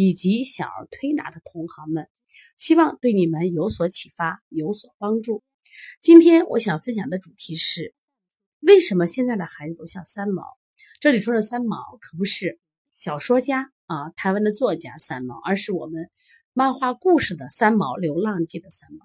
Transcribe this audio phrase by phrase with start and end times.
[0.00, 2.08] 以及小儿推拿的同行们，
[2.56, 5.42] 希望对你们有所启发，有所帮助。
[6.00, 7.96] 今天我想分享的主题是：
[8.60, 10.44] 为什么现在的孩子都像三毛？
[11.00, 12.60] 这里说的三毛可不是
[12.92, 16.08] 小说家啊，台湾的作家三毛，而是我们
[16.52, 19.04] 漫画故事的三毛，《流浪记》的三毛。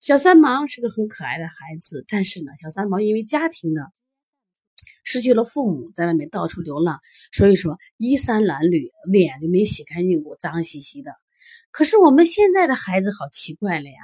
[0.00, 3.80] 小三毛是个很可爱的孩子，但是呢，小三毛因为家庭呢。
[5.04, 7.00] 失去了父母，在外面到处流浪，
[7.32, 11.12] 所以说衣衫褴褛，脸就没洗干净过，脏兮兮的。
[11.70, 13.96] 可是我们现在的孩子好奇怪了呀，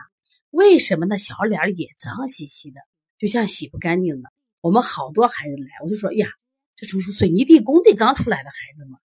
[0.51, 2.81] 为什么那小脸也脏兮兮的，
[3.19, 4.31] 就像洗不干净的？
[4.61, 6.29] 我们好多孩子来，我就说呀，
[6.77, 8.99] 这从水泥地工地刚出来的孩子嘛。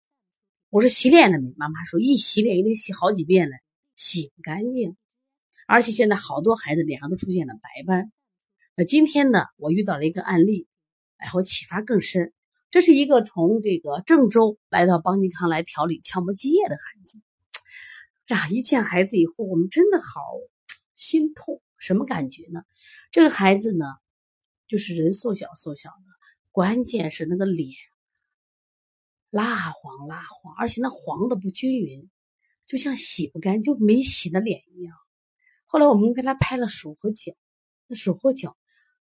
[0.70, 1.54] 我说洗脸了没？
[1.58, 3.56] 妈妈说一洗脸也得洗好几遍了，
[3.95, 4.95] 洗不干净。
[5.66, 8.12] 而且现在好多孩子脸上都出现了白斑。
[8.76, 10.68] 那今天呢，我遇到了一个案例。
[11.18, 12.34] 然后启发更深。
[12.70, 17.22] 这是一个从这个郑州来到邦尼康来调理鞘膜积液的孩子。
[18.28, 20.22] 呀，一见孩子以后，我们真的好
[20.95, 21.62] 心痛。
[21.78, 22.64] 什么感觉呢？
[23.12, 23.86] 这个孩子呢，
[24.68, 26.06] 就是人瘦小瘦小的，
[26.52, 27.70] 关键是那个脸
[29.30, 32.10] 蜡黄蜡黄，而且那黄的不均匀，
[32.66, 34.95] 就像洗不干，就没洗的脸一样。
[35.66, 37.34] 后来我们给他拍了手和脚，
[37.88, 38.58] 那手和脚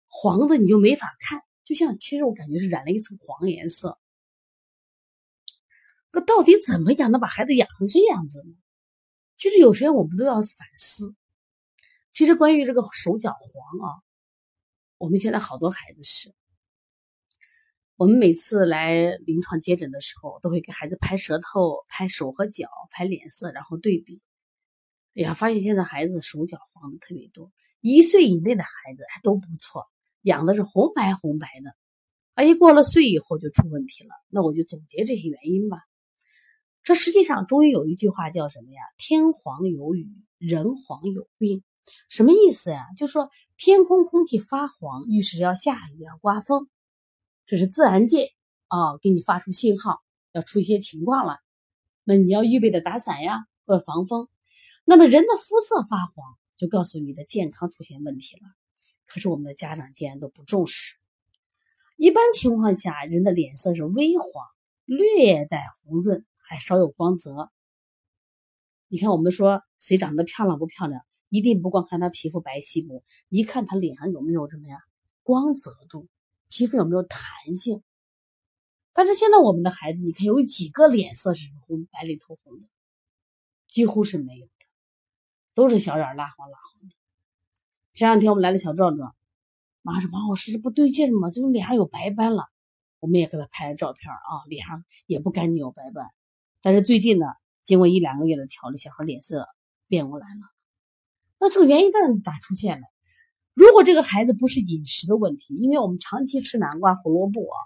[0.07, 1.41] 黄的你就没法看。
[1.69, 3.99] 就像，其实我感觉是染了一层黄颜色。
[6.11, 8.55] 可到底怎么养能把孩子养成这样子呢？
[9.37, 11.15] 其实有时间我们都要反思。
[12.11, 14.01] 其实关于这个手脚黄啊，
[14.97, 16.33] 我们现在好多孩子是，
[17.97, 24.23] 我们每次来临床接诊的时候，都会给孩子拍舌头、拍手和脚、拍脸色，然后对比。
[25.17, 27.53] 哎呀，发现现在孩子手脚黄的特别多，
[27.83, 29.87] 一岁以内的孩子还都不错。
[30.23, 31.75] 养的是红白红白的，
[32.35, 34.11] 啊，一过了岁以后就出问题了。
[34.29, 35.79] 那我就总结这些原因吧。
[36.83, 38.81] 这实际上中医有一句话叫什么呀？
[38.97, 40.09] 天黄有雨，
[40.39, 41.63] 人黄有病。
[42.09, 42.87] 什么意思呀？
[42.97, 46.69] 就说天空空气发黄，预示要下雨要刮风，
[47.47, 48.33] 这是自然界
[48.67, 50.01] 啊给你发出信号，
[50.33, 51.39] 要出一些情况了。
[52.05, 54.29] 那你要预备的打伞呀，或者防风。
[54.85, 58.49] 那么人的肤色发黄，就告诉你的健康出现问题了。
[59.07, 60.97] 可是我们的家长竟然都不重视。
[61.97, 64.47] 一般情况下，人的脸色是微黄，
[64.85, 67.51] 略带红润，还稍有光泽。
[68.87, 74.79] 你看，我们说谁长得漂亮不漂亮，一定不光看他皮肤白皙不，一看他脸上有没有什么呀
[75.23, 76.07] 光泽度，
[76.49, 77.21] 皮肤有没有弹
[77.55, 77.83] 性。
[78.93, 82.67] 但是现在我们的孩子，你看有几个脸色是红白里透红的，
[83.67, 84.53] 几乎是没有的，
[85.55, 86.97] 都是小脸蜡黄蜡黄的。
[87.99, 89.13] 前两天我们来了小壮壮，
[89.83, 91.31] 妈说王老师不对劲吗？
[91.31, 92.45] 怎么脸上有白斑了？
[93.01, 96.07] 我们也给他拍了照片啊，脸上也不干净有白斑。
[96.63, 97.27] 但是最近呢，
[97.65, 99.49] 经过一两个月的调理，小孩脸色
[99.89, 100.43] 变过来了。
[101.41, 102.87] 那这个原因在哪出现呢？
[103.53, 107.59] 如果这个孩子不是饮食的问题，因为我们长期吃南瓜、胡萝卜啊，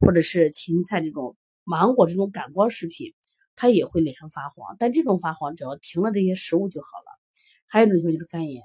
[0.00, 1.34] 或者是芹菜这种
[1.64, 3.14] 芒果这种感光食品，
[3.56, 4.76] 他也会脸上发黄。
[4.78, 7.18] 但这种发黄只要停了这些食物就好了。
[7.66, 8.64] 还有一种情况就是肝炎。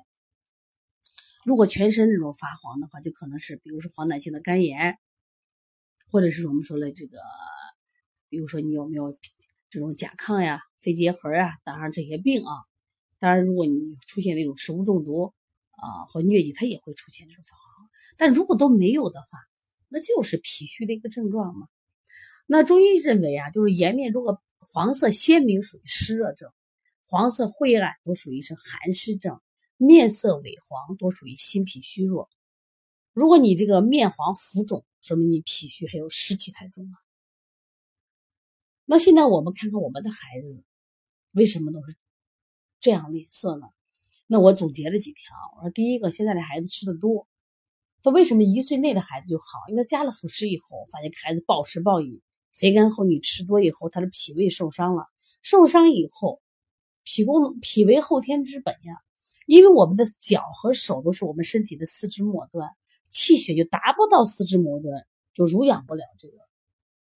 [1.48, 4.98] 如果全身这种发黄的话，就可能是比如说黄疸性的肝炎，
[6.12, 7.20] 或者是我们说的这个，
[8.28, 9.16] 比如说你有没有
[9.70, 12.52] 这种甲亢呀、肺结核啊，当然这些病啊。
[13.18, 15.34] 当然，如果你出现那种食物中毒
[15.72, 17.90] 啊或疟疾，它也会出现这种发黄。
[18.18, 19.28] 但如果都没有的话，
[19.88, 21.70] 那就是脾虚的一个症状嘛。
[22.46, 24.44] 那中医认为啊，就是颜面如果
[24.74, 26.50] 黄色鲜明，属于湿热症；
[27.06, 29.40] 黄色晦暗，都属于是寒湿症。
[29.78, 32.30] 面色萎黄多属于心脾虚弱。
[33.14, 36.92] 如果你这个面黄浮肿，说明你脾虚还有湿气太重了。
[38.86, 40.64] 那现在我们看看我们的孩子
[41.32, 41.96] 为什么都是
[42.80, 43.68] 这样脸色呢？
[44.26, 45.36] 那我总结了几条。
[45.58, 47.28] 我说第一个，现在的孩子吃的多，
[48.02, 49.46] 他为什么一岁内的孩子就好？
[49.70, 52.22] 因为加了辅食以后，发现孩子暴食暴饮，
[52.52, 55.08] 肥甘厚腻吃多以后，他的脾胃受伤了。
[55.42, 56.42] 受伤以后，
[57.04, 59.02] 脾功能脾为后天之本呀。
[59.46, 62.70] 因为我们的脚和手都是我们身体的四肢末端，
[63.10, 66.38] 气血就达不到四肢末端，就濡养不了这个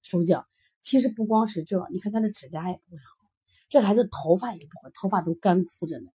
[0.03, 0.47] 手脚。
[0.81, 3.17] 其实不光是这，你看他的指甲也不会好，
[3.69, 6.11] 这孩子头发也不好，头发都干枯着呢。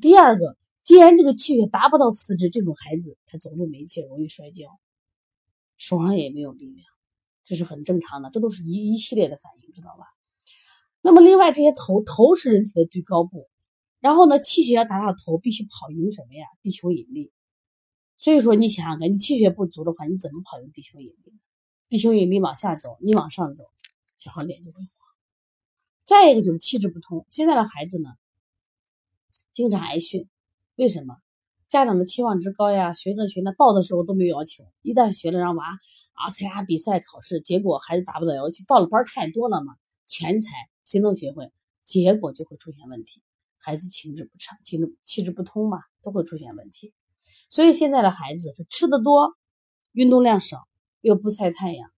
[0.00, 4.66] 第二个，既然这个气血达不到四肢，这种孩子他走路没劲，容易摔跤，
[5.76, 6.84] 手上也没有力量，
[7.44, 10.06] 这是很正常的，这都是一一系列的反应，知道吧？
[11.00, 13.48] 那么另外这些头头是人体的最高部，
[14.02, 16.44] 然后呢，气血要达到头，必须跑赢什么呀？
[16.60, 17.30] 地球引力。
[18.18, 21.32] 所以说，你想想看，你气血不足的话，你怎么跑赢地球引力？
[21.88, 23.64] 地球引力往下走，你往上走，
[24.18, 24.88] 小孩脸就会黄。
[26.04, 28.10] 再一个就是气质不通，现在的孩子呢，
[29.52, 30.28] 经常挨训，
[30.74, 31.16] 为什么？
[31.68, 35.64] 家长的期望值高呀，学这学那，报的时候都没有要求，一旦学了让娃
[36.12, 39.76] 啊参加比赛考试，结果孩子达不到要求，报了班太多了嘛，
[40.06, 40.50] 全才
[40.84, 41.50] 谁能学会，
[41.84, 43.22] 结果就会出现问题，
[43.62, 46.92] 孩子情志不畅，气质气质不通嘛，都会出现问题。
[47.48, 49.36] 所以现在的孩子是吃的多，
[49.92, 50.66] 运动量少，
[51.00, 51.90] 又不晒太阳，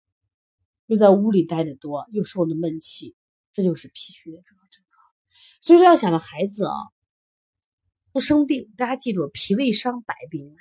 [0.86, 3.16] 又在屋里待的多，又受的闷气，
[3.54, 5.02] 这就是脾虚的主要症状。
[5.62, 6.76] 所以要想着孩子啊
[8.12, 10.56] 不生病，大家记住，脾胃伤百病来，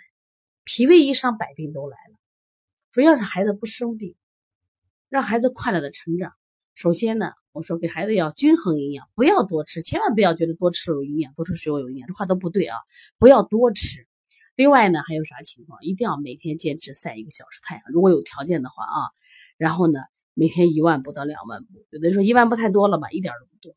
[0.64, 2.18] 脾胃一伤百病都来了。
[2.92, 4.16] 主要是孩子不生病，
[5.10, 6.32] 让孩子快乐的成长。
[6.76, 12.76] 首先呢，我说给孩子要均衡营养，不要多吃，千万不要觉得多吃有营养，多吃水果有营养，这话都不对啊，
[13.20, 14.08] 不要多吃。
[14.56, 15.80] 另外呢，还有啥情况？
[15.84, 19.10] 一定要每天坚持晒一个小时太阳，如果有条件的话啊。
[19.58, 20.00] 然后呢，
[20.34, 21.86] 每天一万步到两万步。
[21.92, 23.76] 有的人说一万步太多了吧，一点都不多。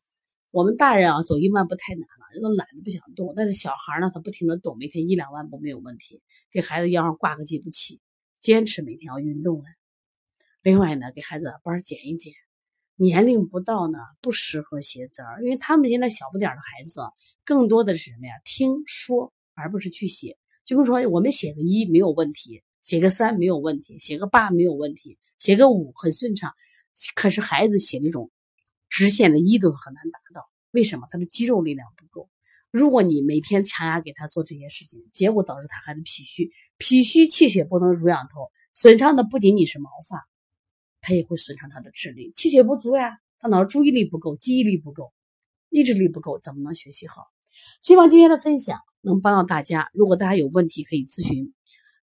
[0.49, 3.33] 我们大人啊，走一万步太难了，人都懒得不想动。
[3.35, 6.19] 但是小孩呢，他不停的动，每天一两万步没有问题。
[6.51, 8.01] 给孩子腰上挂个计步器，
[8.41, 9.65] 坚持每天要运动了。
[10.63, 12.33] 另外呢，给孩子班减一减，
[12.99, 17.01] 年龄不到呢，不适合写字儿，因为他们现在小不点的孩子，
[17.45, 18.33] 更多的是什么呀？
[18.43, 20.35] 听说，而不是去写。
[20.65, 26.53] 就跟说，我们写个一没有问题，写个三没有问题，写个八没有问题，写个五很顺畅。
[27.13, 28.31] 可是孩子写那种
[28.89, 31.07] 直线的一都很难达到，为什么？
[31.11, 32.29] 他的肌肉力量不够。
[32.71, 40.27] 如果你每天强压给他做这些事情，结果导致他孩子脾虚，脾虚气血不能濡养头，损伤的不仅仅是毛发，
[41.07, 42.33] 他也会损伤他的智力。
[42.35, 45.13] 气血不足呀，大脑注意力不够，记忆力不够，
[45.69, 47.27] 意志力不够，怎么能学习好？
[47.81, 48.77] 希望今天的分享。
[49.01, 49.89] 能帮到大家。
[49.93, 51.53] 如果大家有问题，可以咨询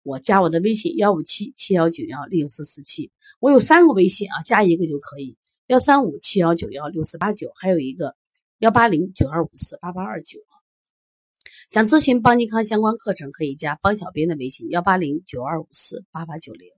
[0.04, 3.10] 我，加我的微信幺五七七幺九幺六四四七。
[3.40, 5.36] 我有三个微信啊，加一个就可以。
[5.66, 8.14] 幺三五七幺九幺六四八九，还有一个
[8.58, 10.38] 幺八零九二五四八八二九。
[11.70, 16.68] 想咨询邦尼康相关课程，可以加方小编的微信幺八零九二五四八八九零。